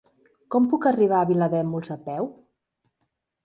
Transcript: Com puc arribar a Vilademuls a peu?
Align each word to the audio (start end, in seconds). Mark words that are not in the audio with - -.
Com 0.55 0.65
puc 0.71 0.87
arribar 0.93 1.21
a 1.25 1.29
Vilademuls 1.33 1.95
a 1.99 2.01
peu? 2.11 2.33